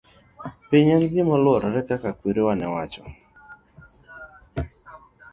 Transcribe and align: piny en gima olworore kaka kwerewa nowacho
piny 0.69 0.87
en 0.95 1.03
gima 1.11 1.33
olworore 1.37 1.81
kaka 1.89 2.09
kwerewa 2.19 2.53
nowacho 2.57 3.03